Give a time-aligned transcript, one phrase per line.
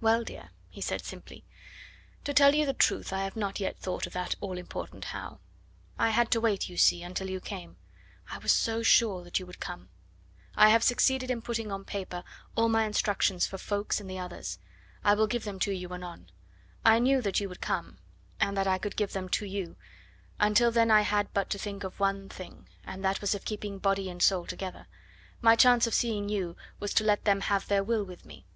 [0.00, 1.44] "Well, dear," he said simply,
[2.24, 5.38] "to tell you the truth I have not yet thought of that all important 'how.'
[5.98, 7.76] I had to wait, you see, until you came.
[8.30, 9.90] I was so sure that you would come!
[10.54, 12.24] I have succeeded in putting on paper
[12.56, 14.58] all my instructions for Ffoulkes and the others.
[15.04, 16.30] I will give them to you anon.
[16.82, 17.98] I knew that you would come,
[18.40, 19.76] and that I could give them to you;
[20.40, 23.76] until then I had but to think of one thing, and that was of keeping
[23.78, 24.86] body and soul together.
[25.42, 28.46] My chance of seeing you was to let them have their will with me.